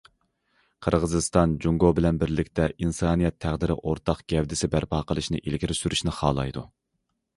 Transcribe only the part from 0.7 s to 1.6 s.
قىرغىزىستان